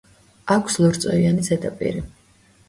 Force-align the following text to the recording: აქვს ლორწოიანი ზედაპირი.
აქვს 0.55 0.77
ლორწოიანი 0.83 1.45
ზედაპირი. 1.51 2.03